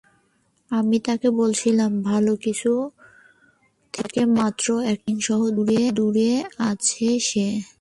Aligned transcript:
আমি 0.71 0.97
তাকে 0.99 1.27
বলেছিলাম, 1.31 1.91
ভালো 2.01 2.31
কিছু 2.35 2.71
থেকে 3.93 4.21
মাত্র 4.37 4.67
একটা 4.83 5.05
ইনিংসই 5.07 5.49
দূরে 5.95 6.31
আছে 6.61 7.07
সে। 7.19 7.47